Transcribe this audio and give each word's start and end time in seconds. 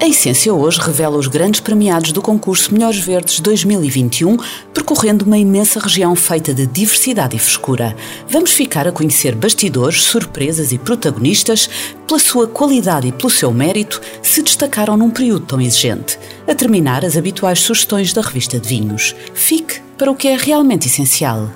A 0.00 0.06
Essência 0.06 0.54
hoje 0.54 0.80
revela 0.80 1.18
os 1.18 1.26
grandes 1.26 1.58
premiados 1.58 2.12
do 2.12 2.22
concurso 2.22 2.72
Melhores 2.72 3.00
Verdes 3.00 3.40
2021, 3.40 4.36
percorrendo 4.72 5.24
uma 5.24 5.36
imensa 5.36 5.80
região 5.80 6.14
feita 6.14 6.54
de 6.54 6.68
diversidade 6.68 7.34
e 7.34 7.38
frescura. 7.38 7.96
Vamos 8.28 8.52
ficar 8.52 8.86
a 8.86 8.92
conhecer 8.92 9.34
bastidores, 9.34 10.04
surpresas 10.04 10.70
e 10.70 10.78
protagonistas 10.78 11.68
pela 12.06 12.20
sua 12.20 12.46
qualidade 12.46 13.08
e 13.08 13.12
pelo 13.12 13.28
seu 13.28 13.52
mérito 13.52 14.00
se 14.22 14.40
destacaram 14.40 14.96
num 14.96 15.10
período 15.10 15.46
tão 15.46 15.60
exigente. 15.60 16.16
A 16.46 16.54
terminar, 16.54 17.04
as 17.04 17.16
habituais 17.16 17.58
sugestões 17.58 18.12
da 18.12 18.22
revista 18.22 18.60
de 18.60 18.68
vinhos. 18.68 19.16
Fique 19.34 19.80
para 19.98 20.12
o 20.12 20.14
que 20.14 20.28
é 20.28 20.36
realmente 20.36 20.86
essencial. 20.86 21.50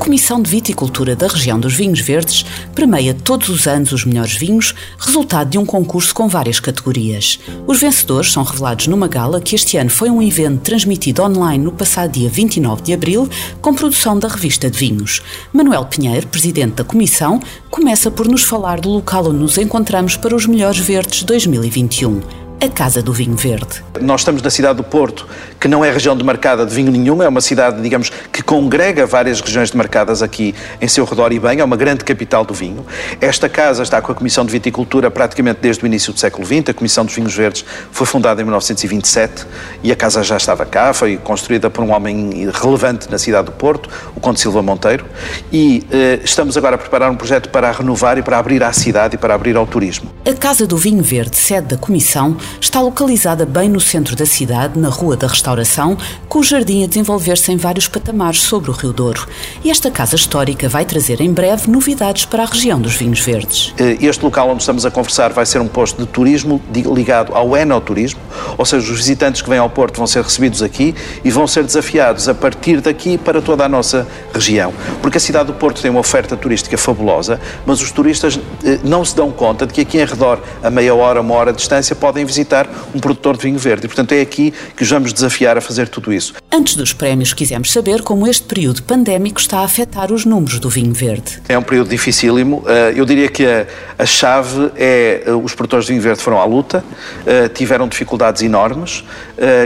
Comissão 0.00 0.40
de 0.40 0.50
Viticultura 0.50 1.14
da 1.14 1.28
região 1.28 1.60
dos 1.60 1.74
Vinhos 1.74 2.00
Verdes 2.00 2.42
premia 2.74 3.12
todos 3.12 3.50
os 3.50 3.66
anos 3.66 3.92
os 3.92 4.06
melhores 4.06 4.32
vinhos, 4.32 4.74
resultado 4.98 5.50
de 5.50 5.58
um 5.58 5.66
concurso 5.66 6.14
com 6.14 6.26
várias 6.26 6.58
categorias. 6.58 7.38
Os 7.66 7.78
vencedores 7.78 8.32
são 8.32 8.42
revelados 8.42 8.86
numa 8.86 9.06
gala 9.06 9.42
que 9.42 9.54
este 9.54 9.76
ano 9.76 9.90
foi 9.90 10.08
um 10.08 10.22
evento 10.22 10.62
transmitido 10.62 11.22
online 11.22 11.62
no 11.62 11.70
passado 11.70 12.12
dia 12.12 12.30
29 12.30 12.80
de 12.80 12.94
abril, 12.94 13.28
com 13.60 13.74
produção 13.74 14.18
da 14.18 14.26
revista 14.26 14.70
de 14.70 14.78
vinhos. 14.78 15.20
Manuel 15.52 15.84
Pinheiro, 15.84 16.26
presidente 16.28 16.76
da 16.76 16.84
comissão, 16.84 17.38
começa 17.70 18.10
por 18.10 18.26
nos 18.26 18.42
falar 18.42 18.80
do 18.80 18.88
local 18.88 19.26
onde 19.26 19.38
nos 19.38 19.58
encontramos 19.58 20.16
para 20.16 20.34
os 20.34 20.46
melhores 20.46 20.78
verdes 20.78 21.24
2021 21.24 22.49
a 22.62 22.68
Casa 22.68 23.02
do 23.02 23.10
Vinho 23.10 23.36
Verde. 23.36 23.82
Nós 24.02 24.20
estamos 24.20 24.42
na 24.42 24.50
cidade 24.50 24.76
do 24.76 24.84
Porto, 24.84 25.26
que 25.58 25.66
não 25.66 25.82
é 25.82 25.90
região 25.90 26.14
demarcada 26.14 26.66
de 26.66 26.74
vinho 26.74 26.92
nenhum, 26.92 27.22
é 27.22 27.28
uma 27.28 27.40
cidade, 27.40 27.80
digamos, 27.80 28.10
que 28.30 28.42
congrega 28.42 29.06
várias 29.06 29.40
regiões 29.40 29.70
demarcadas 29.70 30.22
aqui 30.22 30.54
em 30.78 30.86
seu 30.86 31.06
redor 31.06 31.32
e 31.32 31.38
bem, 31.38 31.60
é 31.60 31.64
uma 31.64 31.76
grande 31.76 32.04
capital 32.04 32.44
do 32.44 32.52
vinho. 32.52 32.84
Esta 33.18 33.48
casa 33.48 33.82
está 33.82 34.02
com 34.02 34.12
a 34.12 34.14
Comissão 34.14 34.44
de 34.44 34.52
Viticultura 34.52 35.10
praticamente 35.10 35.60
desde 35.62 35.82
o 35.82 35.86
início 35.86 36.12
do 36.12 36.20
século 36.20 36.46
XX, 36.46 36.68
a 36.68 36.74
Comissão 36.74 37.02
dos 37.02 37.14
Vinhos 37.14 37.34
Verdes 37.34 37.64
foi 37.90 38.06
fundada 38.06 38.42
em 38.42 38.44
1927 38.44 39.46
e 39.82 39.90
a 39.90 39.96
casa 39.96 40.22
já 40.22 40.36
estava 40.36 40.66
cá, 40.66 40.92
foi 40.92 41.16
construída 41.16 41.70
por 41.70 41.82
um 41.82 41.92
homem 41.92 42.50
relevante 42.52 43.10
na 43.10 43.16
cidade 43.16 43.46
do 43.46 43.52
Porto, 43.52 43.88
o 44.14 44.20
Conde 44.20 44.38
Silva 44.38 44.62
Monteiro, 44.62 45.06
e 45.50 45.86
eh, 45.90 46.20
estamos 46.22 46.58
agora 46.58 46.74
a 46.74 46.78
preparar 46.78 47.10
um 47.10 47.16
projeto 47.16 47.48
para 47.48 47.72
renovar 47.72 48.18
e 48.18 48.22
para 48.22 48.36
abrir 48.36 48.62
à 48.62 48.70
cidade 48.70 49.14
e 49.14 49.18
para 49.18 49.34
abrir 49.34 49.56
ao 49.56 49.66
turismo. 49.66 50.10
A 50.28 50.34
Casa 50.34 50.66
do 50.66 50.76
Vinho 50.76 51.02
Verde, 51.02 51.38
sede 51.38 51.68
da 51.68 51.76
Comissão, 51.78 52.36
está 52.60 52.80
localizada 52.80 53.44
bem 53.44 53.68
no 53.68 53.80
centro 53.80 54.16
da 54.16 54.26
cidade, 54.26 54.78
na 54.78 54.88
Rua 54.88 55.16
da 55.16 55.26
Restauração, 55.26 55.96
com 56.28 56.38
o 56.38 56.42
jardim 56.42 56.84
a 56.84 56.86
desenvolver-se 56.86 57.52
em 57.52 57.56
vários 57.56 57.88
patamares 57.88 58.42
sobre 58.42 58.70
o 58.70 58.72
Rio 58.72 58.92
Douro. 58.92 59.26
E 59.64 59.70
esta 59.70 59.90
casa 59.90 60.16
histórica 60.16 60.68
vai 60.68 60.84
trazer 60.84 61.20
em 61.20 61.32
breve 61.32 61.70
novidades 61.70 62.24
para 62.24 62.42
a 62.42 62.46
região 62.46 62.80
dos 62.80 62.94
vinhos 62.94 63.20
verdes. 63.20 63.74
Eh, 63.78 63.98
este 64.00 64.24
local 64.24 64.50
onde 64.50 64.62
estamos 64.62 64.84
a 64.84 64.90
conversar 64.90 65.32
vai 65.32 65.46
ser 65.46 65.60
um 65.60 65.68
posto 65.68 66.00
de 66.00 66.06
turismo 66.06 66.60
ligado 66.72 67.34
ao 67.34 67.56
enoturismo, 67.56 68.20
ou 68.56 68.64
seja, 68.64 68.92
os 68.92 68.98
visitantes 68.98 69.42
que 69.42 69.48
vêm 69.48 69.58
ao 69.58 69.70
Porto 69.70 69.96
vão 69.96 70.06
ser 70.06 70.22
recebidos 70.22 70.62
aqui 70.62 70.94
e 71.24 71.30
vão 71.30 71.46
ser 71.46 71.64
desafiados 71.64 72.28
a 72.28 72.34
partir 72.34 72.80
daqui 72.80 73.16
para 73.16 73.40
toda 73.40 73.64
a 73.64 73.68
nossa 73.68 74.06
região. 74.32 74.72
Porque 75.00 75.18
a 75.18 75.20
cidade 75.20 75.46
do 75.46 75.54
Porto 75.54 75.80
tem 75.80 75.90
uma 75.90 76.00
oferta 76.00 76.36
turística 76.36 76.76
fabulosa, 76.76 77.40
mas 77.64 77.80
os 77.80 77.90
turistas 77.90 78.38
eh, 78.64 78.78
não 78.84 79.04
se 79.04 79.14
dão 79.14 79.30
conta 79.30 79.66
de 79.66 79.72
que 79.72 79.80
aqui 79.80 79.98
em 79.98 80.04
redor, 80.04 80.40
a 80.62 80.70
meia 80.70 80.94
hora, 80.94 81.20
uma 81.20 81.34
hora 81.34 81.52
de 81.52 81.58
distância, 81.58 81.94
podem 81.94 82.24
visitar 82.24 82.39
visitar 82.40 82.68
um 82.94 82.98
produtor 82.98 83.36
de 83.36 83.42
vinho 83.42 83.58
verde. 83.58 83.86
E, 83.86 83.88
portanto, 83.88 84.12
é 84.12 84.20
aqui 84.20 84.52
que 84.76 84.82
os 84.82 84.90
vamos 84.90 85.12
desafiar 85.12 85.56
a 85.56 85.60
fazer 85.60 85.88
tudo 85.88 86.12
isso. 86.12 86.34
Antes 86.50 86.74
dos 86.74 86.92
prémios, 86.92 87.32
quisemos 87.32 87.70
saber 87.70 88.02
como 88.02 88.26
este 88.26 88.44
período 88.44 88.82
pandémico 88.82 89.38
está 89.40 89.58
a 89.58 89.64
afetar 89.64 90.12
os 90.12 90.24
números 90.24 90.58
do 90.58 90.68
vinho 90.68 90.92
verde. 90.92 91.40
É 91.48 91.56
um 91.56 91.62
período 91.62 91.90
dificílimo. 91.90 92.64
Eh, 92.66 92.94
eu 92.96 93.04
diria 93.04 93.28
que 93.28 93.46
a, 93.46 93.66
a 93.98 94.06
chave 94.06 94.70
é 94.76 95.22
eh, 95.26 95.32
os 95.32 95.54
produtores 95.54 95.86
de 95.86 95.92
vinho 95.92 96.02
verde 96.02 96.20
foram 96.20 96.40
à 96.40 96.44
luta, 96.44 96.82
eh, 97.26 97.48
tiveram 97.48 97.86
dificuldades 97.86 98.42
enormes, 98.42 99.04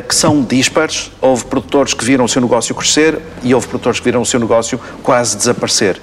que 0.09 0.15
são 0.15 0.41
dispares. 0.41 1.11
Houve 1.21 1.47
produtores 1.47 1.95
que 1.95 2.05
viram 2.05 2.25
o 2.25 2.29
seu 2.29 2.41
negócio 2.41 2.73
crescer 2.77 3.19
e 3.43 3.53
houve 3.53 3.67
produtores 3.67 3.99
que 3.99 4.05
viram 4.05 4.23
o 4.23 4.27
seu 4.27 4.39
negócio 4.39 4.79
quase 5.03 5.37
desaparecer. 5.37 6.01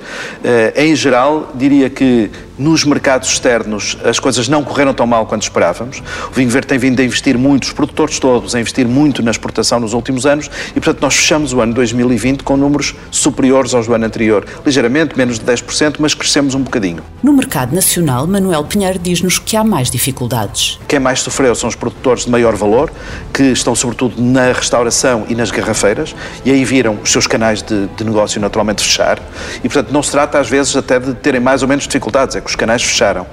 Em 0.75 0.93
geral, 0.93 1.49
diria 1.55 1.89
que 1.89 2.29
nos 2.61 2.83
mercados 2.85 3.29
externos 3.29 3.97
as 4.03 4.19
coisas 4.19 4.47
não 4.47 4.63
correram 4.63 4.93
tão 4.93 5.07
mal 5.07 5.25
quanto 5.25 5.41
esperávamos. 5.41 6.01
O 6.29 6.33
vinho 6.33 6.49
verde 6.49 6.67
tem 6.67 6.77
vindo 6.77 6.99
a 6.99 7.03
investir 7.03 7.37
muito, 7.37 7.63
os 7.63 7.73
produtores 7.73 8.19
todos, 8.19 8.53
a 8.53 8.59
investir 8.59 8.87
muito 8.87 9.23
na 9.23 9.31
exportação 9.31 9.79
nos 9.79 9.93
últimos 9.93 10.25
anos 10.25 10.49
e, 10.69 10.73
portanto, 10.79 11.01
nós 11.01 11.15
fechamos 11.15 11.53
o 11.53 11.61
ano 11.61 11.73
2020 11.73 12.43
com 12.43 12.55
números 12.55 12.95
superiores 13.09 13.73
aos 13.73 13.87
do 13.87 13.93
ano 13.93 14.05
anterior. 14.05 14.45
Ligeiramente, 14.63 15.17
menos 15.17 15.39
de 15.39 15.45
10%, 15.45 15.95
mas 15.99 16.13
crescemos 16.13 16.53
um 16.53 16.61
bocadinho. 16.61 17.01
No 17.23 17.33
mercado 17.33 17.73
nacional, 17.73 18.27
Manuel 18.27 18.63
Pinheiro 18.63 18.99
diz-nos 18.99 19.39
que 19.39 19.57
há 19.57 19.63
mais 19.63 19.89
dificuldades. 19.89 20.79
Quem 20.87 20.99
mais 20.99 21.21
sofreu 21.21 21.55
são 21.55 21.67
os 21.67 21.75
produtores 21.75 22.25
de 22.25 22.31
maior 22.31 22.55
valor, 22.55 22.91
que 23.33 23.43
estão 23.43 23.73
sobretudo 23.73 24.21
na 24.21 24.51
restauração 24.51 25.25
e 25.27 25.35
nas 25.35 25.49
garrafeiras, 25.49 26.15
e 26.45 26.51
aí 26.51 26.63
viram 26.63 26.99
os 27.03 27.11
seus 27.11 27.25
canais 27.25 27.63
de, 27.63 27.87
de 27.87 28.03
negócio 28.03 28.39
naturalmente 28.39 28.83
fechar. 28.83 29.19
E, 29.57 29.61
portanto, 29.61 29.91
não 29.91 30.03
se 30.03 30.11
trata 30.11 30.39
às 30.39 30.47
vezes 30.47 30.75
até 30.75 30.99
de 30.99 31.13
terem 31.15 31.41
mais 31.41 31.63
ou 31.63 31.67
menos 31.67 31.85
dificuldades, 31.85 32.35
é 32.35 32.41
que 32.41 32.50
os 32.51 32.55
canais 32.55 32.83
fecharam. 32.83 33.25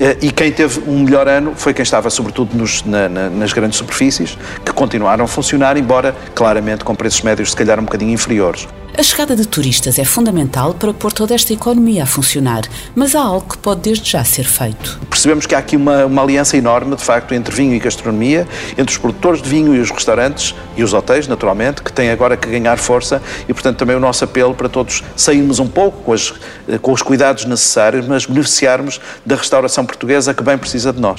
Eh, 0.00 0.16
e 0.22 0.30
quem 0.30 0.50
teve 0.50 0.80
um 0.86 1.04
melhor 1.04 1.28
ano 1.28 1.54
foi 1.54 1.72
quem 1.72 1.82
estava 1.82 2.10
sobretudo 2.10 2.56
nos, 2.56 2.82
na, 2.84 3.08
na, 3.08 3.30
nas 3.30 3.52
grandes 3.52 3.78
superfícies, 3.78 4.36
que 4.64 4.72
continuaram 4.72 5.24
a 5.24 5.28
funcionar, 5.28 5.76
embora 5.76 6.14
claramente 6.34 6.84
com 6.84 6.94
preços 6.94 7.22
médios 7.22 7.50
se 7.50 7.56
calhar 7.56 7.78
um 7.78 7.84
bocadinho 7.84 8.12
inferiores. 8.12 8.66
A 8.94 9.02
chegada 9.02 9.34
de 9.34 9.48
turistas 9.48 9.98
é 9.98 10.04
fundamental 10.04 10.74
para 10.74 10.92
pôr 10.92 11.10
toda 11.10 11.34
esta 11.34 11.50
economia 11.50 12.02
a 12.02 12.06
funcionar, 12.06 12.60
mas 12.94 13.14
há 13.14 13.22
algo 13.22 13.48
que 13.48 13.56
pode 13.56 13.80
desde 13.80 14.10
já 14.10 14.22
ser 14.22 14.44
feito. 14.44 15.00
Percebemos 15.08 15.46
que 15.46 15.54
há 15.54 15.58
aqui 15.58 15.76
uma, 15.76 16.04
uma 16.04 16.20
aliança 16.20 16.58
enorme, 16.58 16.94
de 16.94 17.02
facto, 17.02 17.32
entre 17.32 17.54
vinho 17.54 17.74
e 17.74 17.78
gastronomia, 17.78 18.46
entre 18.72 18.92
os 18.92 18.98
produtores 18.98 19.40
de 19.40 19.48
vinho 19.48 19.74
e 19.74 19.78
os 19.78 19.90
restaurantes 19.90 20.54
e 20.76 20.84
os 20.84 20.92
hotéis, 20.92 21.26
naturalmente, 21.26 21.82
que 21.82 21.90
têm 21.90 22.10
agora 22.10 22.36
que 22.36 22.46
ganhar 22.50 22.76
força 22.76 23.22
e, 23.48 23.54
portanto, 23.54 23.78
também 23.78 23.96
o 23.96 24.00
nosso 24.00 24.24
apelo 24.24 24.54
para 24.54 24.68
todos 24.68 25.02
sairmos 25.16 25.58
um 25.58 25.68
pouco 25.68 26.02
com, 26.02 26.12
as, 26.12 26.34
com 26.82 26.92
os 26.92 27.00
cuidados 27.00 27.46
necessários, 27.46 28.06
mas 28.06 28.26
beneficiarmos 28.26 29.00
da 29.24 29.36
restauração 29.36 29.86
portuguesa 29.86 30.34
que 30.34 30.42
bem 30.42 30.58
precisa 30.58 30.92
de 30.92 31.00
nós. 31.00 31.18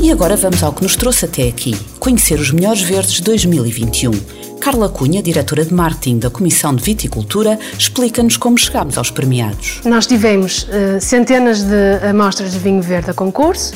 E 0.00 0.12
agora 0.12 0.36
vamos 0.36 0.62
ao 0.62 0.72
que 0.72 0.84
nos 0.84 0.94
trouxe 0.94 1.24
até 1.24 1.48
aqui: 1.48 1.74
conhecer 1.98 2.38
os 2.38 2.52
melhores 2.52 2.82
verdes 2.82 3.20
2021. 3.20 4.35
Carla 4.60 4.88
Cunha, 4.88 5.22
diretora 5.22 5.64
de 5.64 5.72
marketing 5.72 6.18
da 6.18 6.30
Comissão 6.30 6.74
de 6.74 6.82
Viticultura, 6.82 7.58
explica-nos 7.78 8.36
como 8.36 8.58
chegámos 8.58 8.98
aos 8.98 9.10
premiados. 9.10 9.80
Nós 9.84 10.06
tivemos 10.06 10.64
uh, 10.64 11.00
centenas 11.00 11.62
de 11.62 12.06
amostras 12.08 12.52
de 12.52 12.58
vinho 12.58 12.82
verde 12.82 13.10
a 13.10 13.14
concurso, 13.14 13.74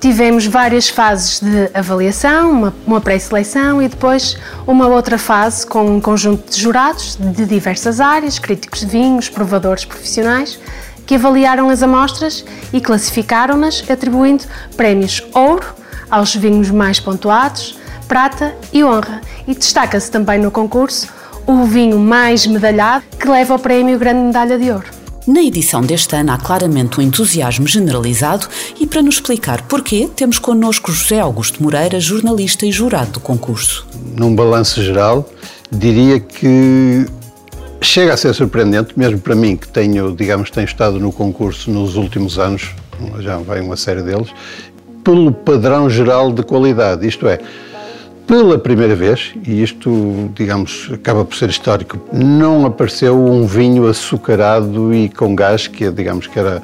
tivemos 0.00 0.46
várias 0.46 0.88
fases 0.88 1.40
de 1.40 1.70
avaliação, 1.72 2.50
uma, 2.50 2.74
uma 2.86 3.00
pré-seleção 3.00 3.80
e 3.80 3.88
depois 3.88 4.36
uma 4.66 4.86
outra 4.86 5.16
fase 5.16 5.66
com 5.66 5.96
um 5.96 6.00
conjunto 6.00 6.50
de 6.50 6.60
jurados 6.60 7.16
de 7.16 7.46
diversas 7.46 8.00
áreas, 8.00 8.38
críticos 8.38 8.80
de 8.80 8.86
vinhos, 8.86 9.28
provadores 9.28 9.84
profissionais, 9.84 10.58
que 11.06 11.14
avaliaram 11.14 11.70
as 11.70 11.82
amostras 11.82 12.44
e 12.72 12.80
classificaram-nas, 12.80 13.84
atribuindo 13.88 14.44
prémios 14.76 15.22
ouro 15.32 15.66
aos 16.10 16.34
vinhos 16.34 16.70
mais 16.70 17.00
pontuados, 17.00 17.78
prata 18.06 18.54
e 18.72 18.82
honra. 18.82 19.20
E 19.46 19.54
destaca-se 19.54 20.10
também 20.10 20.38
no 20.38 20.50
concurso 20.50 21.08
o 21.46 21.64
vinho 21.64 21.98
mais 21.98 22.46
medalhado, 22.46 23.04
que 23.18 23.28
leva 23.28 23.54
o 23.54 23.58
prémio 23.58 23.98
Grande 23.98 24.20
Medalha 24.20 24.58
de 24.58 24.70
Ouro. 24.70 24.96
Na 25.26 25.42
edição 25.42 25.80
deste 25.80 26.14
ano 26.14 26.32
há 26.32 26.38
claramente 26.38 27.00
um 27.00 27.02
entusiasmo 27.02 27.66
generalizado 27.66 28.46
e 28.80 28.86
para 28.86 29.02
nos 29.02 29.16
explicar 29.16 29.62
porquê, 29.62 30.08
temos 30.14 30.38
connosco 30.38 30.92
José 30.92 31.18
Augusto 31.18 31.60
Moreira, 31.62 31.98
jornalista 31.98 32.64
e 32.64 32.70
jurado 32.70 33.12
do 33.12 33.20
concurso. 33.20 33.86
Num 34.16 34.36
balanço 34.36 34.80
geral, 34.82 35.28
diria 35.70 36.20
que 36.20 37.06
chega 37.80 38.14
a 38.14 38.16
ser 38.16 38.34
surpreendente, 38.34 38.96
mesmo 38.96 39.18
para 39.18 39.34
mim 39.34 39.56
que 39.56 39.66
tenho, 39.66 40.14
digamos, 40.14 40.48
tenho 40.50 40.64
estado 40.64 41.00
no 41.00 41.10
concurso 41.10 41.72
nos 41.72 41.96
últimos 41.96 42.38
anos, 42.38 42.70
já 43.18 43.38
vai 43.38 43.60
uma 43.60 43.76
série 43.76 44.02
deles, 44.02 44.28
pelo 45.02 45.32
padrão 45.32 45.90
geral 45.90 46.32
de 46.32 46.44
qualidade, 46.44 47.06
isto 47.06 47.26
é, 47.26 47.40
pela 48.26 48.58
primeira 48.58 48.94
vez, 48.94 49.34
e 49.46 49.62
isto, 49.62 50.30
digamos, 50.34 50.90
acaba 50.92 51.24
por 51.24 51.36
ser 51.36 51.48
histórico, 51.48 51.98
não 52.12 52.66
apareceu 52.66 53.16
um 53.16 53.46
vinho 53.46 53.86
açucarado 53.88 54.92
e 54.92 55.08
com 55.08 55.34
gás, 55.34 55.68
que 55.68 55.90
digamos 55.90 56.26
que 56.26 56.38
era 56.38 56.62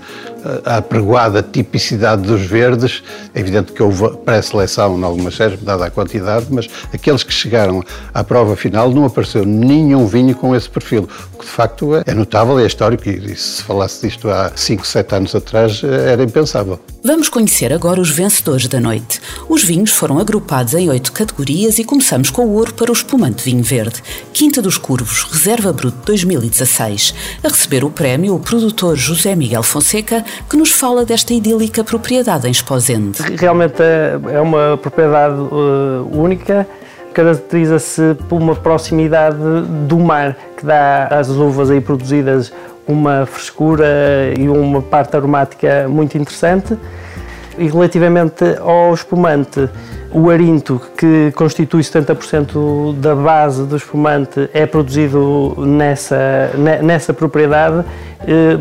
a 0.64 0.76
apregoada 0.78 1.42
tipicidade 1.42 2.22
dos 2.22 2.42
verdes. 2.42 3.02
É 3.34 3.40
evidente 3.40 3.72
que 3.72 3.82
houve 3.82 4.16
pré-seleção 4.18 4.98
em 4.98 5.02
algumas 5.02 5.34
séries, 5.34 5.60
dada 5.62 5.86
a 5.86 5.90
quantidade, 5.90 6.46
mas 6.50 6.68
aqueles 6.92 7.22
que 7.22 7.32
chegaram 7.32 7.82
à 8.12 8.24
prova 8.24 8.56
final 8.56 8.90
não 8.90 9.04
apareceu 9.04 9.44
nenhum 9.44 10.06
vinho 10.06 10.34
com 10.34 10.54
esse 10.54 10.68
perfil, 10.68 11.08
o 11.34 11.38
que 11.38 11.44
de 11.44 11.50
facto 11.50 11.96
é, 11.96 12.02
é 12.06 12.14
notável, 12.14 12.58
é 12.58 12.66
histórico 12.66 13.08
e 13.08 13.36
se 13.36 13.62
falasse 13.62 14.06
disto 14.06 14.28
há 14.28 14.52
5, 14.54 14.86
7 14.86 15.14
anos 15.14 15.34
atrás 15.34 15.82
era 15.82 16.22
impensável. 16.22 16.78
Vamos 17.04 17.28
conhecer 17.28 17.72
agora 17.72 18.00
os 18.00 18.10
vencedores 18.10 18.68
da 18.68 18.78
noite. 18.78 19.20
Os 19.48 19.64
vinhos 19.64 19.90
foram 19.90 20.20
agrupados 20.20 20.74
em 20.74 20.88
oito 20.88 21.12
categorias 21.12 21.78
e 21.78 21.84
começamos 21.84 22.30
com 22.30 22.46
o 22.46 22.52
ouro 22.52 22.74
para 22.74 22.90
o 22.90 22.92
espumante 22.92 23.42
vinho 23.44 23.62
verde. 23.62 24.00
Quinta 24.32 24.62
dos 24.62 24.78
Curvos, 24.78 25.24
Reserva 25.24 25.72
Bruto 25.72 25.98
2016. 26.04 27.12
A 27.42 27.48
receber 27.48 27.82
o 27.84 27.90
prémio, 27.90 28.36
o 28.36 28.40
produtor 28.40 28.96
José 28.96 29.34
Miguel 29.34 29.64
Fonseca, 29.64 30.24
que 30.48 30.56
nos 30.56 30.70
fala 30.70 31.04
desta 31.04 31.32
idílica 31.32 31.82
propriedade 31.82 32.46
em 32.46 32.50
Esposende. 32.50 33.22
Realmente 33.38 33.82
é, 33.82 34.18
é 34.32 34.40
uma 34.40 34.76
propriedade 34.76 35.34
uh, 35.34 36.08
única, 36.12 36.66
caracteriza-se 37.12 38.16
por 38.28 38.40
uma 38.40 38.54
proximidade 38.54 39.36
do 39.86 39.98
mar, 39.98 40.36
que 40.56 40.64
dá 40.64 41.06
às 41.06 41.28
uvas 41.28 41.70
aí 41.70 41.80
produzidas 41.80 42.52
uma 42.86 43.26
frescura 43.26 43.86
e 44.38 44.48
uma 44.48 44.82
parte 44.82 45.16
aromática 45.16 45.86
muito 45.88 46.16
interessante. 46.18 46.76
E 47.58 47.68
relativamente 47.68 48.44
ao 48.60 48.94
espumante, 48.94 49.68
o 50.10 50.28
arinto, 50.28 50.80
que 50.96 51.32
constitui 51.34 51.82
70% 51.82 52.94
da 52.96 53.14
base 53.14 53.64
do 53.64 53.76
espumante, 53.76 54.48
é 54.52 54.66
produzido 54.66 55.54
nessa, 55.58 56.50
nessa 56.82 57.14
propriedade, 57.14 57.84
eh, 58.26 58.58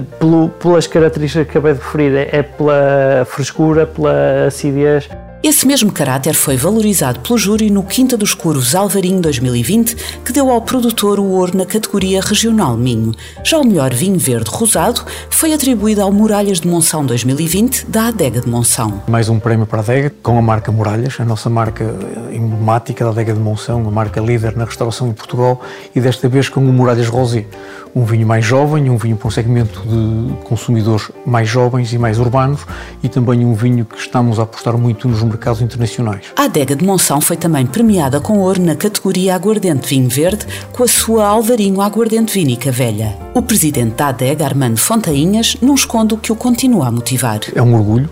pelas 0.61 0.88
características 0.88 1.45
que 1.47 1.57
acabei 1.57 1.73
de 1.73 1.79
referir, 1.79 2.29
é 2.31 2.41
pela 2.41 3.25
frescura, 3.25 3.85
pela 3.85 4.45
acidez. 4.47 5.09
Esse 5.43 5.65
mesmo 5.65 5.91
caráter 5.91 6.35
foi 6.35 6.55
valorizado 6.55 7.19
pelo 7.21 7.35
júri 7.35 7.71
no 7.71 7.81
Quinta 7.81 8.15
dos 8.15 8.35
Curvos 8.35 8.75
Alvarinho 8.75 9.19
2020, 9.21 9.95
que 10.23 10.31
deu 10.31 10.51
ao 10.51 10.61
produtor 10.61 11.19
o 11.19 11.25
ouro 11.31 11.57
na 11.57 11.65
categoria 11.65 12.21
Regional 12.21 12.77
Minho. 12.77 13.11
Já 13.43 13.57
o 13.57 13.65
melhor 13.65 13.91
vinho 13.91 14.19
verde 14.19 14.51
rosado 14.51 15.03
foi 15.31 15.51
atribuído 15.51 16.03
ao 16.03 16.11
Muralhas 16.11 16.61
de 16.61 16.67
Monção 16.67 17.03
2020, 17.03 17.88
da 17.88 18.09
Adega 18.09 18.39
de 18.39 18.47
Monção. 18.47 19.01
Mais 19.07 19.29
um 19.29 19.39
prémio 19.39 19.65
para 19.65 19.79
a 19.79 19.81
Adega, 19.81 20.13
com 20.21 20.38
a 20.38 20.41
marca 20.43 20.71
Muralhas, 20.71 21.19
a 21.19 21.25
nossa 21.25 21.49
marca 21.49 21.85
emblemática 22.31 23.03
da 23.03 23.09
Adega 23.09 23.33
de 23.33 23.39
Monção, 23.39 23.87
a 23.87 23.91
marca 23.91 24.21
líder 24.21 24.55
na 24.55 24.65
restauração 24.65 25.07
em 25.07 25.13
Portugal, 25.13 25.59
e 25.95 25.99
desta 25.99 26.29
vez 26.29 26.49
com 26.49 26.59
o 26.59 26.71
Muralhas 26.71 27.07
Rosé 27.07 27.47
um 27.95 28.05
vinho 28.05 28.25
mais 28.25 28.45
jovem, 28.45 28.89
um 28.89 28.97
vinho 28.97 29.17
para 29.17 29.27
um 29.27 29.31
segmento 29.31 29.81
de 29.81 30.33
consumidores 30.45 31.11
mais 31.25 31.47
jovens 31.47 31.91
e 31.94 31.97
mais 31.97 32.19
urbanos 32.19 32.65
e 33.03 33.09
também 33.09 33.45
um 33.45 33.53
vinho 33.53 33.85
que 33.85 33.97
estamos 33.97 34.39
a 34.39 34.44
apostar 34.44 34.77
muito 34.77 35.07
nos 35.07 35.21
mercados 35.31 35.62
internacionais. 35.62 36.25
A 36.36 36.44
adega 36.44 36.75
de 36.75 36.86
Monção 36.86 37.22
foi 37.22 37.38
também 37.38 37.66
premiada 37.66 38.19
com 38.19 38.39
ouro 38.39 38.62
na 38.62 38.75
categoria 38.75 39.36
Aguardente 39.36 39.88
Vinho 39.88 40.10
Verde 40.10 40.45
com 40.72 40.83
a 40.83 40.88
sua 40.88 41.25
Alvarinho 41.25 41.81
Aguardente 41.81 42.33
Vínica 42.33 42.72
Velha. 42.72 43.18
O 43.33 43.42
presidente 43.42 43.95
da 43.95 44.07
adega, 44.07 44.45
Armando 44.45 44.78
Fontainhas, 44.78 45.57
não 45.62 45.75
esconde 45.75 46.13
o 46.13 46.18
que 46.18 46.31
o 46.31 46.36
continua 46.36 46.88
a 46.88 46.92
motivar. 46.92 47.39
É 47.56 47.62
um 47.62 47.74
orgulho 47.74 48.10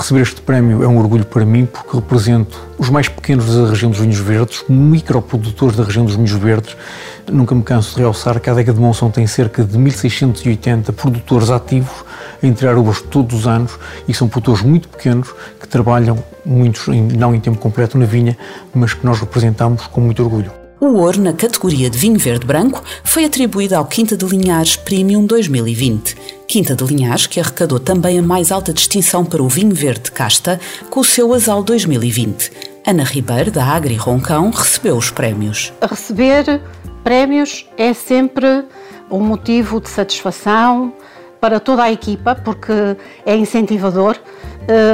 Receber 0.00 0.22
este 0.22 0.40
prémio 0.40 0.82
é 0.82 0.88
um 0.88 0.96
orgulho 0.98 1.26
para 1.26 1.44
mim 1.44 1.66
porque 1.66 1.94
represento 1.94 2.58
os 2.78 2.88
mais 2.88 3.06
pequenos 3.06 3.54
da 3.54 3.68
região 3.68 3.90
dos 3.90 4.00
vinhos 4.00 4.18
verdes, 4.18 4.64
microprodutores 4.66 5.76
da 5.76 5.84
região 5.84 6.06
dos 6.06 6.14
vinhos 6.14 6.30
verdes. 6.30 6.74
Nunca 7.30 7.54
me 7.54 7.62
canso 7.62 7.96
de 7.96 8.00
realçar 8.00 8.40
que 8.40 8.48
a 8.48 8.52
adega 8.54 8.72
de 8.72 8.80
Monção 8.80 9.10
tem 9.10 9.26
cerca 9.26 9.62
de 9.62 9.76
1680 9.76 10.92
produtores 10.94 11.50
ativos 11.50 12.04
a 12.42 12.46
entregar 12.46 12.76
uvas 12.76 13.00
todos 13.00 13.40
os 13.40 13.46
anos 13.46 13.78
e 14.08 14.14
são 14.14 14.28
produtores 14.28 14.62
muito 14.62 14.88
pequenos 14.88 15.28
que 15.60 15.68
trabalham, 15.68 16.22
muitos 16.44 16.86
não 16.88 17.34
em 17.34 17.40
tempo 17.40 17.58
completo 17.58 17.98
na 17.98 18.06
vinha, 18.06 18.36
mas 18.74 18.94
que 18.94 19.04
nós 19.04 19.20
representamos 19.20 19.86
com 19.86 20.00
muito 20.00 20.22
orgulho. 20.22 20.60
O 20.80 20.94
ouro 20.96 21.20
na 21.20 21.34
categoria 21.34 21.90
de 21.90 21.98
vinho 21.98 22.18
verde 22.18 22.46
branco 22.46 22.82
foi 23.04 23.26
atribuído 23.26 23.76
ao 23.76 23.84
Quinta 23.84 24.16
de 24.16 24.24
Linhares 24.24 24.76
Premium 24.76 25.26
2020. 25.26 26.16
Quinta 26.48 26.74
de 26.74 26.82
Linhares, 26.84 27.26
que 27.26 27.38
arrecadou 27.38 27.78
também 27.78 28.18
a 28.18 28.22
mais 28.22 28.50
alta 28.50 28.72
distinção 28.72 29.22
para 29.22 29.42
o 29.42 29.48
vinho 29.48 29.74
verde 29.74 30.10
casta 30.10 30.58
com 30.88 31.00
o 31.00 31.04
seu 31.04 31.34
Asal 31.34 31.62
2020. 31.62 32.50
Ana 32.86 33.04
Ribeiro, 33.04 33.50
da 33.50 33.62
Agri 33.62 33.94
Roncão, 33.94 34.48
recebeu 34.50 34.96
os 34.96 35.10
prémios. 35.10 35.70
A 35.82 35.86
receber 35.86 36.62
prémios 37.04 37.66
é 37.76 37.92
sempre 37.92 38.64
um 39.10 39.20
motivo 39.20 39.82
de 39.82 39.90
satisfação 39.90 40.94
para 41.40 41.58
toda 41.58 41.84
a 41.84 41.92
equipa, 41.92 42.34
porque 42.34 42.72
é 43.24 43.34
incentivador. 43.36 44.16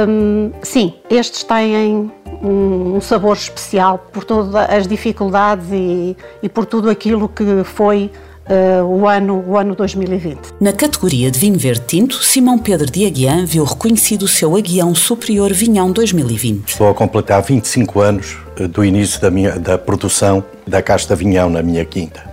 Hum, 0.07 0.51
sim, 0.63 0.93
estes 1.09 1.43
têm 1.43 2.11
um, 2.41 2.99
sabor 3.01 3.35
especial 3.35 3.99
por 4.11 4.23
todas 4.23 4.55
as 4.55 4.87
dificuldades 4.87 5.67
e, 5.71 6.15
e 6.41 6.49
por 6.49 6.65
tudo 6.65 6.89
aquilo 6.89 7.27
que 7.29 7.63
foi 7.63 8.11
Uh, 8.47 8.81
o, 8.85 9.05
ano, 9.05 9.43
o 9.45 9.57
ano 9.57 9.75
2020. 9.75 10.53
Na 10.61 10.71
categoria 10.71 11.29
de 11.29 11.37
vinho 11.37 11.59
verde 11.59 11.83
tinto, 11.85 12.23
Simão 12.23 12.57
Pedro 12.57 12.89
de 12.89 13.05
Aguiã 13.05 13.43
viu 13.45 13.65
reconhecido 13.65 14.23
o 14.23 14.27
seu 14.29 14.55
Aguião 14.55 14.95
Superior 14.95 15.51
Vinhão 15.51 15.91
2020. 15.91 16.69
Estou 16.69 16.89
a 16.89 16.93
completar 16.93 17.41
25 17.41 17.99
anos 17.99 18.37
eh, 18.57 18.65
do 18.65 18.85
início 18.85 19.19
da, 19.19 19.29
minha, 19.29 19.59
da 19.59 19.77
produção 19.77 20.41
da 20.65 20.81
casta 20.81 21.13
Vinhão 21.13 21.49
na 21.49 21.61
minha 21.61 21.83
quinta. 21.83 22.23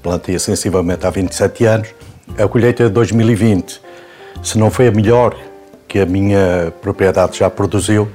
Plantei 0.00 0.38
sensivelmente 0.38 1.04
há 1.08 1.10
27 1.10 1.64
anos. 1.64 1.88
A 2.38 2.48
colheita 2.48 2.84
de 2.84 2.90
2020, 2.90 3.80
se 4.42 4.58
não 4.58 4.70
foi 4.70 4.88
a 4.88 4.90
melhor 4.90 5.36
que 5.86 6.00
a 6.00 6.06
minha 6.06 6.72
propriedade 6.82 7.38
já 7.38 7.48
produziu, 7.48 8.08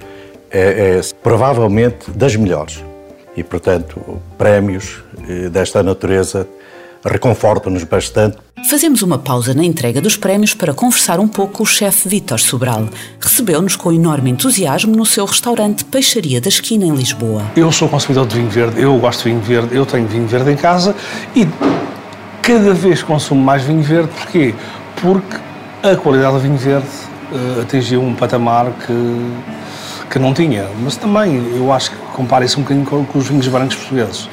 é, 0.52 0.98
é 0.98 1.02
provavelmente 1.24 2.12
das 2.12 2.36
melhores. 2.36 2.84
E, 3.38 3.44
portanto, 3.44 4.22
prémios 4.38 5.02
eh, 5.28 5.50
desta 5.50 5.82
natureza 5.82 6.48
reconfortam-nos 7.06 7.84
bastante. 7.84 8.38
Fazemos 8.70 9.02
uma 9.02 9.18
pausa 9.18 9.54
na 9.54 9.64
entrega 9.64 10.02
dos 10.02 10.18
prémios 10.18 10.54
para 10.54 10.74
conversar 10.74 11.20
um 11.20 11.28
pouco 11.28 11.54
com 11.54 11.64
o 11.64 11.66
chefe 11.66 12.10
Vítor 12.10 12.40
Sobral. 12.40 12.90
Recebeu-nos 13.20 13.76
com 13.76 13.92
enorme 13.92 14.30
entusiasmo 14.30 14.96
no 14.96 15.06
seu 15.06 15.26
restaurante 15.26 15.86
Peixaria 15.86 16.42
da 16.42 16.50
Esquina, 16.50 16.86
em 16.86 16.94
Lisboa. 16.94 17.44
Eu 17.56 17.72
sou 17.72 17.88
consumidor 17.88 18.28
de 18.28 18.36
vinho 18.36 18.50
verde, 18.50 18.82
eu 18.82 18.98
gosto 18.98 19.24
de 19.24 19.30
vinho 19.30 19.42
verde, 19.42 19.76
eu 19.76 19.86
tenho 19.86 20.08
vinho 20.08 20.28
verde 20.28 20.52
em 20.52 20.58
casa 20.58 20.94
e 21.34 21.48
cada 22.42 22.74
vez 22.74 23.04
consumo 23.04 23.42
mais 23.42 23.64
vinho 23.64 23.82
verde. 23.82 24.10
Porquê? 24.18 24.54
Porque 25.02 25.38
a 25.84 25.96
qualidade 25.96 26.34
do 26.34 26.40
vinho 26.40 26.58
verde 26.58 26.88
uh, 27.32 27.62
atingiu 27.62 28.02
um 28.02 28.14
patamar 28.14 28.72
que 28.86 28.94
que 30.10 30.20
não 30.20 30.34
tinha. 30.34 30.68
Mas 30.82 30.96
também 30.98 31.36
eu 31.56 31.72
acho 31.72 31.92
que 31.92 31.98
compara-se 32.14 32.58
um 32.58 32.64
bocadinho 32.64 32.86
com, 32.86 33.06
com, 33.06 33.20
os 33.20 33.28
vinhos 33.28 33.48
brancos 33.48 33.76
portugueses. 33.76 34.30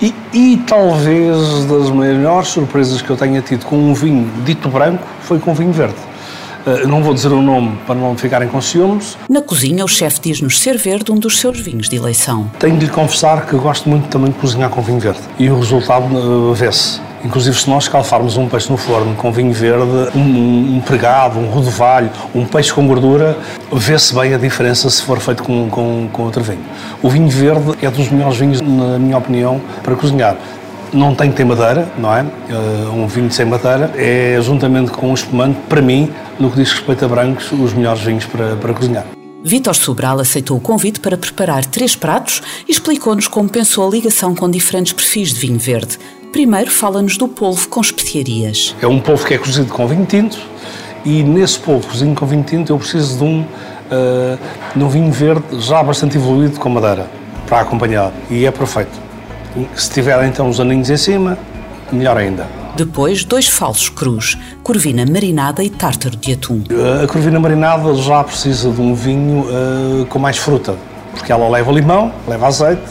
E, 0.00 0.14
e, 0.32 0.62
talvez 0.66 1.64
das 1.64 1.88
maiores 1.90 2.48
surpresas 2.48 3.00
que 3.00 3.08
eu 3.08 3.16
tenha 3.16 3.40
tido 3.40 3.64
com 3.64 3.76
um 3.76 3.94
vinho 3.94 4.30
dito 4.44 4.68
branco 4.68 5.06
foi 5.22 5.38
com 5.38 5.54
vinho 5.54 5.72
verde. 5.72 5.96
Uh, 6.66 6.86
não 6.86 7.02
vou 7.02 7.14
dizer 7.14 7.32
o 7.32 7.40
nome 7.40 7.78
para 7.86 7.94
não 7.94 8.16
ficarem 8.16 8.48
com 8.48 8.60
ciúmes. 8.60 9.16
Na 9.30 9.40
cozinha, 9.40 9.84
o 9.84 9.88
chefe 9.88 10.20
diz-nos 10.20 10.58
ser 10.58 10.76
verde 10.76 11.10
um 11.12 11.14
dos 11.14 11.38
seus 11.38 11.58
vinhos 11.60 11.88
de 11.88 11.96
eleição. 11.96 12.50
Tenho 12.58 12.76
de 12.76 12.86
lhe 12.86 12.92
confessar 12.92 13.46
que 13.46 13.56
gosto 13.56 13.88
muito 13.88 14.08
também 14.08 14.30
de 14.30 14.38
cozinhar 14.38 14.68
com 14.68 14.82
vinho 14.82 15.00
verde. 15.00 15.20
E 15.38 15.48
o 15.48 15.58
resultado 15.58 16.14
uh, 16.14 16.52
vê-se. 16.52 17.05
Inclusive, 17.24 17.58
se 17.58 17.68
nós 17.68 17.84
escalfarmos 17.84 18.36
um 18.36 18.48
peixe 18.48 18.70
no 18.70 18.76
forno 18.76 19.14
com 19.16 19.32
vinho 19.32 19.52
verde, 19.52 20.10
um, 20.14 20.76
um 20.76 20.80
pregado, 20.80 21.38
um 21.38 21.48
rodovalho, 21.48 22.10
um 22.34 22.44
peixe 22.44 22.72
com 22.72 22.86
gordura, 22.86 23.36
vê-se 23.72 24.14
bem 24.14 24.34
a 24.34 24.38
diferença 24.38 24.88
se 24.90 25.02
for 25.02 25.18
feito 25.18 25.42
com, 25.42 25.68
com, 25.68 26.08
com 26.12 26.22
outro 26.22 26.42
vinho. 26.42 26.64
O 27.02 27.08
vinho 27.08 27.28
verde 27.28 27.74
é 27.82 27.90
dos 27.90 28.08
melhores 28.10 28.36
vinhos, 28.36 28.60
na 28.60 28.98
minha 28.98 29.18
opinião, 29.18 29.60
para 29.82 29.94
cozinhar 29.94 30.36
não 30.92 31.14
tem 31.14 31.30
que 31.30 31.36
ter 31.36 31.44
madeira, 31.44 31.88
não 31.98 32.14
é? 32.14 32.22
Uh, 32.22 32.92
um 32.92 33.06
vinho 33.06 33.30
sem 33.30 33.44
madeira 33.44 33.92
é, 33.96 34.38
juntamente 34.40 34.90
com 34.90 35.10
o 35.10 35.14
espumante, 35.14 35.58
para 35.68 35.82
mim, 35.82 36.10
no 36.38 36.50
que 36.50 36.56
diz 36.56 36.72
respeito 36.72 37.04
a 37.04 37.08
brancos, 37.08 37.50
os 37.52 37.72
melhores 37.74 38.02
vinhos 38.02 38.24
para, 38.24 38.56
para 38.56 38.72
cozinhar. 38.72 39.04
Vítor 39.44 39.76
Sobral 39.76 40.18
aceitou 40.18 40.56
o 40.56 40.60
convite 40.60 40.98
para 40.98 41.16
preparar 41.16 41.64
três 41.64 41.94
pratos 41.94 42.42
e 42.66 42.72
explicou-nos 42.72 43.28
como 43.28 43.48
pensou 43.48 43.86
a 43.86 43.90
ligação 43.90 44.34
com 44.34 44.50
diferentes 44.50 44.92
perfis 44.92 45.32
de 45.32 45.40
vinho 45.40 45.58
verde. 45.58 45.98
Primeiro, 46.36 46.70
fala-nos 46.70 47.16
do 47.16 47.26
polvo 47.26 47.66
com 47.66 47.80
especiarias. 47.80 48.76
É 48.82 48.86
um 48.86 49.00
polvo 49.00 49.24
que 49.24 49.32
é 49.32 49.38
cozido 49.38 49.72
com 49.72 49.86
vinho 49.86 50.04
tinto 50.04 50.38
e 51.02 51.22
nesse 51.22 51.58
polvo 51.58 51.88
cozido 51.88 52.14
com 52.14 52.26
vinho 52.26 52.42
tinto 52.42 52.70
eu 52.74 52.78
preciso 52.78 53.16
de 53.16 53.24
um, 53.24 53.40
uh, 53.40 54.38
de 54.76 54.84
um 54.84 54.86
vinho 54.86 55.10
verde 55.10 55.46
já 55.52 55.82
bastante 55.82 56.18
evoluído 56.18 56.60
com 56.60 56.68
madeira 56.68 57.08
para 57.46 57.62
acompanhar 57.62 58.12
e 58.30 58.44
é 58.44 58.50
perfeito. 58.50 59.00
Se 59.74 59.90
tiver 59.90 60.22
então 60.26 60.50
os 60.50 60.60
aninhos 60.60 60.90
em 60.90 60.98
cima, 60.98 61.38
melhor 61.90 62.18
ainda. 62.18 62.46
Depois, 62.76 63.24
dois 63.24 63.48
falsos 63.48 63.88
crus, 63.88 64.36
corvina 64.62 65.06
marinada 65.10 65.64
e 65.64 65.70
tártaro 65.70 66.16
de 66.16 66.34
atum. 66.34 66.64
Eh, 66.68 67.04
a 67.04 67.06
corvina 67.06 67.40
marinada 67.40 67.94
já 67.94 68.22
precisa 68.22 68.70
de 68.70 68.80
um 68.82 68.94
vinho 68.94 69.40
uh, 69.40 70.04
com 70.10 70.18
mais 70.18 70.36
fruta, 70.36 70.76
porque 71.14 71.32
ela 71.32 71.48
leva 71.48 71.72
limão, 71.72 72.12
leva 72.28 72.46
azeite, 72.46 72.82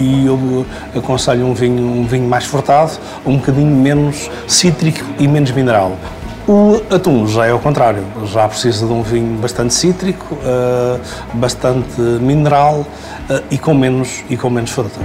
e 0.00 0.26
eu 0.26 0.66
aconselho 0.96 1.46
um 1.46 1.54
vinho, 1.54 1.82
um 1.82 2.06
vinho 2.06 2.28
mais 2.28 2.44
frutado, 2.44 2.92
um 3.24 3.36
bocadinho 3.36 3.74
menos 3.74 4.30
cítrico 4.48 5.04
e 5.18 5.28
menos 5.28 5.50
mineral. 5.52 5.96
O 6.48 6.82
atum 6.90 7.26
já 7.28 7.46
é 7.46 7.50
ao 7.50 7.60
contrário, 7.60 8.02
já 8.24 8.48
precisa 8.48 8.86
de 8.86 8.92
um 8.92 9.02
vinho 9.02 9.38
bastante 9.38 9.72
cítrico, 9.74 10.34
uh, 10.34 11.00
bastante 11.34 12.00
mineral 12.00 12.80
uh, 13.30 13.44
e, 13.50 13.58
com 13.58 13.74
menos, 13.74 14.24
e 14.28 14.36
com 14.36 14.50
menos 14.50 14.70
fruta. 14.70 14.98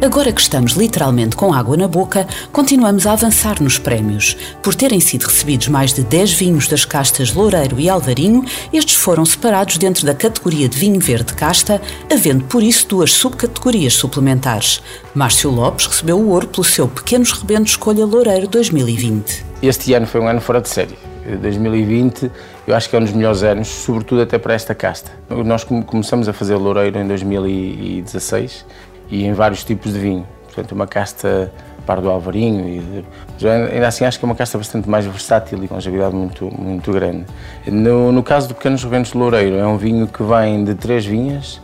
Agora 0.00 0.30
que 0.30 0.40
estamos 0.40 0.74
literalmente 0.74 1.34
com 1.34 1.52
água 1.52 1.76
na 1.76 1.88
boca, 1.88 2.24
continuamos 2.52 3.04
a 3.04 3.14
avançar 3.14 3.60
nos 3.60 3.78
prémios. 3.78 4.36
Por 4.62 4.72
terem 4.72 5.00
sido 5.00 5.24
recebidos 5.24 5.66
mais 5.66 5.92
de 5.92 6.04
10 6.04 6.34
vinhos 6.34 6.68
das 6.68 6.84
castas 6.84 7.34
Loureiro 7.34 7.80
e 7.80 7.88
Alvarinho, 7.90 8.44
estes 8.72 8.94
foram 8.94 9.26
separados 9.26 9.76
dentro 9.76 10.06
da 10.06 10.14
categoria 10.14 10.68
de 10.68 10.78
vinho 10.78 11.00
verde 11.00 11.34
casta, 11.34 11.82
havendo 12.12 12.44
por 12.44 12.62
isso 12.62 12.86
duas 12.86 13.12
subcategorias 13.12 13.94
suplementares. 13.94 14.80
Márcio 15.12 15.50
Lopes 15.50 15.86
recebeu 15.86 16.16
o 16.16 16.28
ouro 16.28 16.46
pelo 16.46 16.62
seu 16.62 16.86
Pequenos 16.86 17.32
Rebentos 17.32 17.72
Escolha 17.72 18.06
Loureiro 18.06 18.46
2020. 18.46 19.44
Este 19.60 19.94
ano 19.94 20.06
foi 20.06 20.20
um 20.20 20.28
ano 20.28 20.40
fora 20.40 20.60
de 20.60 20.68
série. 20.68 20.96
2020 21.42 22.30
eu 22.68 22.74
acho 22.74 22.88
que 22.88 22.96
é 22.96 22.98
um 22.98 23.02
dos 23.02 23.12
melhores 23.12 23.42
anos, 23.42 23.66
sobretudo 23.66 24.22
até 24.22 24.38
para 24.38 24.54
esta 24.54 24.74
casta. 24.74 25.10
Nós 25.44 25.64
começamos 25.64 26.28
a 26.28 26.32
fazer 26.32 26.54
Loureiro 26.54 26.98
em 26.98 27.08
2016 27.08 28.64
e 29.10 29.24
em 29.24 29.32
vários 29.32 29.64
tipos 29.64 29.92
de 29.92 29.98
vinho. 29.98 30.26
Portanto, 30.46 30.72
uma 30.72 30.86
casta 30.86 31.52
Pardo 31.88 32.10
Alvarinho. 32.10 32.68
E 32.68 33.04
de, 33.38 33.48
ainda 33.48 33.88
assim, 33.88 34.04
acho 34.04 34.18
que 34.18 34.24
é 34.24 34.28
uma 34.28 34.34
casta 34.34 34.58
bastante 34.58 34.86
mais 34.86 35.06
versátil 35.06 35.64
e 35.64 35.66
com 35.66 35.74
longevidade 35.74 36.14
muito, 36.14 36.50
muito 36.54 36.92
grande. 36.92 37.24
No, 37.66 38.12
no 38.12 38.22
caso 38.22 38.48
do 38.48 38.54
Pequenos 38.54 38.84
Reventos 38.84 39.12
de 39.12 39.16
Loureiro, 39.16 39.56
é 39.56 39.66
um 39.66 39.78
vinho 39.78 40.06
que 40.06 40.22
vem 40.22 40.64
de 40.64 40.74
três 40.74 41.06
vinhas, 41.06 41.58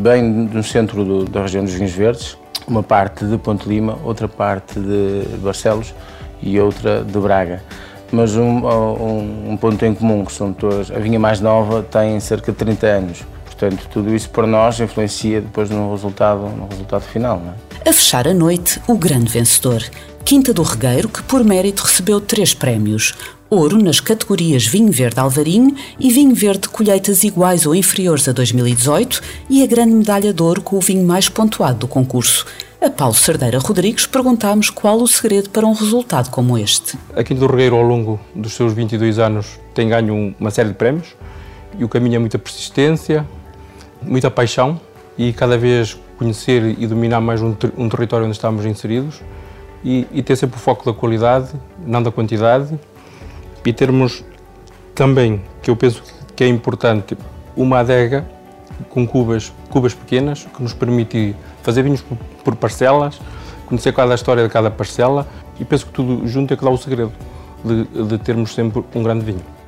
bem 0.00 0.22
no 0.22 0.62
centro 0.62 1.02
do, 1.02 1.24
da 1.24 1.40
região 1.40 1.64
dos 1.64 1.72
vinhos 1.72 1.92
verdes, 1.92 2.36
uma 2.68 2.82
parte 2.82 3.24
de 3.24 3.38
Ponte 3.38 3.66
Lima, 3.66 3.98
outra 4.04 4.28
parte 4.28 4.78
de 4.78 5.24
Barcelos 5.38 5.94
e 6.42 6.60
outra 6.60 7.02
de 7.02 7.18
Braga. 7.18 7.62
Mas 8.12 8.36
um, 8.36 8.66
um, 8.66 9.52
um 9.52 9.56
ponto 9.56 9.82
em 9.84 9.94
comum, 9.94 10.26
que 10.26 10.32
são 10.32 10.52
todas, 10.52 10.90
a 10.90 10.98
vinha 10.98 11.18
mais 11.18 11.40
nova 11.40 11.82
tem 11.82 12.20
cerca 12.20 12.52
de 12.52 12.58
30 12.58 12.86
anos, 12.86 13.24
Portanto, 13.60 13.88
tudo 13.92 14.14
isso 14.14 14.30
para 14.30 14.46
nós 14.46 14.80
influencia 14.80 15.42
depois 15.42 15.68
no 15.68 15.90
resultado, 15.90 16.48
no 16.48 16.66
resultado 16.66 17.02
final. 17.02 17.42
É? 17.84 17.90
A 17.90 17.92
fechar 17.92 18.26
a 18.26 18.32
noite, 18.32 18.80
o 18.88 18.96
grande 18.96 19.30
vencedor. 19.30 19.82
Quinta 20.24 20.54
do 20.54 20.62
Regueiro, 20.62 21.10
que 21.10 21.22
por 21.22 21.44
mérito 21.44 21.82
recebeu 21.82 22.22
três 22.22 22.54
prémios. 22.54 23.14
Ouro 23.50 23.76
nas 23.76 24.00
categorias 24.00 24.66
Vinho 24.66 24.90
Verde 24.90 25.20
Alvarinho 25.20 25.74
e 25.98 26.10
Vinho 26.10 26.34
Verde 26.34 26.70
Colheitas 26.70 27.22
iguais 27.22 27.66
ou 27.66 27.74
inferiores 27.74 28.26
a 28.28 28.32
2018 28.32 29.20
e 29.50 29.62
a 29.62 29.66
grande 29.66 29.92
medalha 29.92 30.32
de 30.32 30.42
ouro 30.42 30.62
com 30.62 30.76
o 30.76 30.80
vinho 30.80 31.06
mais 31.06 31.28
pontuado 31.28 31.80
do 31.80 31.86
concurso. 31.86 32.46
A 32.80 32.88
Paulo 32.88 33.12
Cerdeira 33.12 33.58
Rodrigues 33.58 34.06
perguntámos 34.06 34.70
qual 34.70 35.02
o 35.02 35.06
segredo 35.06 35.50
para 35.50 35.66
um 35.66 35.74
resultado 35.74 36.30
como 36.30 36.56
este. 36.56 36.96
A 37.14 37.22
Quinta 37.22 37.40
do 37.40 37.46
Regueiro, 37.46 37.76
ao 37.76 37.82
longo 37.82 38.18
dos 38.34 38.54
seus 38.54 38.72
22 38.72 39.18
anos, 39.18 39.60
tem 39.74 39.90
ganho 39.90 40.34
uma 40.40 40.50
série 40.50 40.70
de 40.70 40.76
prémios 40.76 41.08
e 41.78 41.84
o 41.84 41.88
caminho 41.90 42.16
é 42.16 42.18
muita 42.18 42.38
persistência, 42.38 43.26
muita 44.02 44.30
paixão 44.30 44.80
e 45.16 45.32
cada 45.32 45.58
vez 45.58 45.98
conhecer 46.18 46.76
e 46.78 46.86
dominar 46.86 47.20
mais 47.20 47.40
um, 47.40 47.52
ter 47.52 47.72
um 47.76 47.88
território 47.88 48.26
onde 48.26 48.36
estamos 48.36 48.64
inseridos 48.64 49.20
e, 49.84 50.06
e, 50.12 50.22
ter 50.22 50.36
sempre 50.36 50.56
o 50.56 50.60
foco 50.60 50.84
da 50.84 50.92
qualidade, 50.92 51.48
não 51.86 52.02
da 52.02 52.10
quantidade 52.10 52.78
e 53.64 53.72
termos 53.72 54.24
também, 54.94 55.42
que 55.62 55.70
eu 55.70 55.76
penso 55.76 56.02
que 56.36 56.44
é 56.44 56.48
importante, 56.48 57.16
uma 57.56 57.80
adega 57.80 58.26
com 58.88 59.06
cubas, 59.06 59.52
cubas 59.70 59.94
pequenas 59.94 60.46
que 60.54 60.62
nos 60.62 60.72
permite 60.72 61.34
fazer 61.62 61.82
vinhos 61.82 62.02
por, 62.02 62.16
por 62.44 62.56
parcelas, 62.56 63.20
conhecer 63.66 63.92
cada 63.92 64.14
história 64.14 64.42
de 64.42 64.48
cada 64.48 64.70
parcela 64.70 65.26
e 65.58 65.64
penso 65.64 65.86
que 65.86 65.92
tudo 65.92 66.26
junto 66.26 66.52
é 66.52 66.56
que 66.56 66.64
dá 66.64 66.70
o 66.70 66.76
segredo 66.76 67.12
de, 67.64 67.84
de 68.04 68.18
termos 68.18 68.54
sempre 68.54 68.82
um 68.94 69.02
grande 69.02 69.24
vinho. 69.24 69.59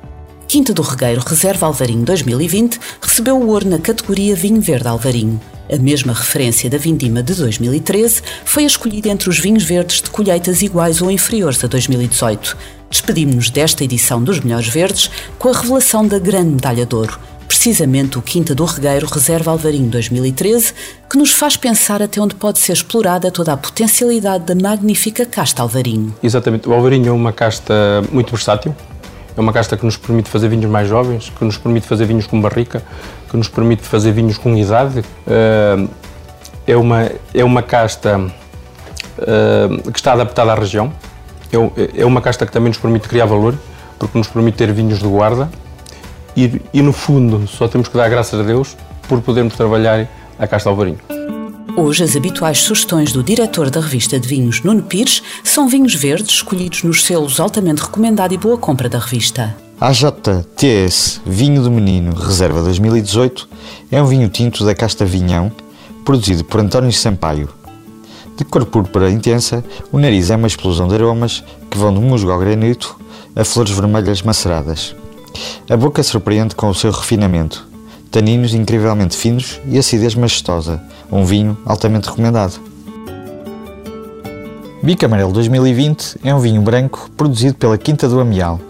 Quinta 0.47 0.73
do 0.73 0.81
Regueiro 0.81 1.21
Reserva 1.25 1.65
Alvarinho 1.65 2.05
2020 2.05 2.79
recebeu 3.01 3.37
o 3.37 3.47
ouro 3.47 3.67
na 3.67 3.79
categoria 3.79 4.35
Vinho 4.35 4.61
Verde 4.61 4.87
Alvarinho. 4.87 5.41
A 5.71 5.77
mesma 5.77 6.13
referência 6.13 6.69
da 6.69 6.77
Vindima 6.77 7.23
de 7.23 7.33
2013 7.33 8.21
foi 8.45 8.63
escolhida 8.63 9.09
entre 9.09 9.29
os 9.29 9.39
vinhos 9.39 9.63
verdes 9.63 10.01
de 10.01 10.09
colheitas 10.09 10.61
iguais 10.61 11.01
ou 11.01 11.09
inferiores 11.09 11.63
a 11.63 11.67
2018. 11.67 12.55
Despedimos-nos 12.89 13.49
desta 13.49 13.83
edição 13.83 14.23
dos 14.23 14.39
Melhores 14.41 14.67
Verdes 14.67 15.09
com 15.39 15.49
a 15.49 15.53
revelação 15.53 16.07
da 16.07 16.19
Grande 16.19 16.51
Medalha 16.51 16.85
de 16.85 16.95
Ouro, 16.95 17.17
precisamente 17.47 18.19
o 18.19 18.21
Quinta 18.21 18.53
do 18.53 18.65
Regueiro 18.65 19.07
Reserva 19.07 19.49
Alvarinho 19.51 19.89
2013, 19.89 20.73
que 21.09 21.17
nos 21.17 21.31
faz 21.31 21.57
pensar 21.57 22.01
até 22.03 22.21
onde 22.21 22.35
pode 22.35 22.59
ser 22.59 22.73
explorada 22.73 23.31
toda 23.31 23.53
a 23.53 23.57
potencialidade 23.57 24.43
da 24.43 24.53
magnífica 24.53 25.25
casta 25.25 25.63
Alvarinho. 25.63 26.13
Exatamente, 26.21 26.69
o 26.69 26.73
Alvarinho 26.73 27.07
é 27.07 27.11
uma 27.11 27.31
casta 27.31 28.03
muito 28.11 28.29
versátil, 28.29 28.75
é 29.35 29.39
uma 29.41 29.51
casta 29.51 29.75
que 29.75 29.85
nos 29.85 29.97
permite 29.97 30.29
fazer 30.29 30.47
vinhos 30.47 30.69
mais 30.69 30.87
jovens, 30.87 31.31
que 31.35 31.43
nos 31.43 31.57
permite 31.57 31.87
fazer 31.87 32.05
vinhos 32.05 32.27
com 32.27 32.39
barrica, 32.39 32.83
que 33.29 33.35
nos 33.35 33.47
permite 33.47 33.81
fazer 33.81 34.11
vinhos 34.11 34.37
com 34.37 34.55
idade. 34.55 35.03
Eh, 35.27 35.87
é 36.67 36.77
uma, 36.77 37.11
é 37.33 37.43
uma 37.43 37.63
casta 37.63 38.21
eh, 39.17 39.91
que 39.91 39.97
está 39.97 40.13
adaptada 40.13 40.51
à 40.51 40.55
região. 40.55 40.93
É, 41.51 42.01
é 42.01 42.05
uma 42.05 42.21
casta 42.21 42.45
que 42.45 42.51
também 42.51 42.69
nos 42.69 42.77
permite 42.77 43.07
criar 43.07 43.25
valor, 43.25 43.55
porque 43.97 44.17
nos 44.17 44.27
permite 44.27 44.57
ter 44.57 44.71
vinhos 44.71 44.99
de 44.99 45.07
guarda. 45.07 45.49
E, 46.35 46.61
e 46.73 46.81
no 46.81 46.93
fundo, 46.93 47.47
só 47.47 47.67
temos 47.67 47.87
que 47.87 47.97
dar 47.97 48.09
graças 48.09 48.39
a 48.39 48.43
Deus 48.43 48.77
por 49.07 49.21
podermos 49.21 49.55
trabalhar 49.55 50.07
a 50.37 50.47
casta 50.47 50.69
Alvarinho. 50.69 50.99
Hoje, 51.75 52.03
as 52.03 52.15
habituais 52.15 52.59
sugestões 52.59 53.11
do 53.11 53.23
diretor 53.23 53.71
da 53.71 53.79
revista 53.79 54.19
de 54.19 54.27
vinhos, 54.27 54.61
Nuno 54.61 54.83
Pires, 54.83 55.23
são 55.43 55.67
vinhos 55.67 55.95
verdes 55.95 56.35
escolhidos 56.35 56.83
nos 56.83 57.03
selos 57.03 57.39
altamente 57.39 57.81
recomendado 57.81 58.31
e 58.31 58.37
boa 58.37 58.57
compra 58.57 58.87
da 58.87 58.99
revista. 58.99 59.57
AJTS 59.81 61.21
Vinho 61.25 61.63
do 61.63 61.71
Menino 61.71 62.13
Reserva 62.13 62.61
2018 62.61 63.49
é 63.91 63.99
um 63.99 64.05
vinho 64.05 64.29
tinto 64.29 64.63
da 64.63 64.75
casta 64.75 65.03
Vinhão, 65.03 65.51
produzido 66.05 66.43
por 66.43 66.59
António 66.59 66.93
Sampaio. 66.93 67.49
De 68.37 68.45
cor 68.45 68.65
púrpura 68.67 69.09
intensa, 69.09 69.65
o 69.91 69.97
nariz 69.97 70.29
é 70.29 70.35
uma 70.35 70.47
explosão 70.47 70.87
de 70.87 70.93
aromas 70.93 71.43
que 71.71 71.77
vão 71.77 71.91
do 71.91 72.01
musgo 72.01 72.29
ao 72.29 72.39
granito 72.39 72.95
a 73.35 73.43
flores 73.43 73.71
vermelhas 73.71 74.21
maceradas. 74.21 74.95
A 75.67 75.75
boca 75.75 76.03
surpreende 76.03 76.53
com 76.53 76.69
o 76.69 76.75
seu 76.75 76.91
refinamento, 76.91 77.67
taninos 78.13 78.53
incrivelmente 78.53 79.17
finos 79.17 79.59
e 79.67 79.75
acidez 79.75 80.13
majestosa, 80.13 80.79
um 81.11 81.25
vinho 81.25 81.57
altamente 81.65 82.07
recomendado. 82.07 82.61
Bico 84.83 85.05
Amarelo 85.05 85.33
2020 85.33 86.19
é 86.23 86.33
um 86.33 86.39
vinho 86.39 86.61
branco 86.61 87.09
produzido 87.17 87.55
pela 87.55 87.75
Quinta 87.75 88.07
do 88.07 88.19
Amial. 88.19 88.61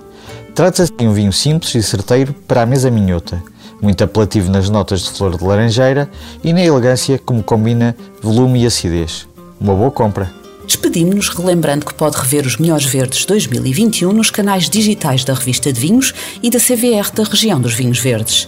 Trata-se 0.55 0.93
de 0.93 1.05
um 1.05 1.11
vinho 1.11 1.33
simples 1.33 1.75
e 1.75 1.83
certeiro 1.83 2.33
para 2.47 2.61
a 2.61 2.65
mesa 2.65 2.89
minhota, 2.89 3.43
muito 3.81 4.01
apelativo 4.01 4.49
nas 4.49 4.69
notas 4.69 5.01
de 5.01 5.09
flor 5.09 5.37
de 5.37 5.43
laranjeira 5.43 6.09
e 6.41 6.53
na 6.53 6.63
elegância 6.63 7.19
como 7.19 7.43
combina 7.43 7.97
volume 8.21 8.63
e 8.63 8.65
acidez. 8.65 9.27
Uma 9.59 9.75
boa 9.75 9.91
compra. 9.91 10.31
Despedimos-nos 10.65 11.27
relembrando 11.27 11.85
que 11.85 11.93
pode 11.93 12.15
rever 12.15 12.45
os 12.45 12.55
melhores 12.55 12.85
verdes 12.85 13.25
2021 13.25 14.13
nos 14.13 14.31
canais 14.31 14.69
digitais 14.69 15.25
da 15.25 15.33
Revista 15.33 15.73
de 15.73 15.81
Vinhos 15.81 16.13
e 16.41 16.49
da 16.49 16.59
CVR 16.59 17.11
da 17.13 17.25
região 17.25 17.59
dos 17.59 17.73
Vinhos 17.73 17.99
Verdes. 17.99 18.47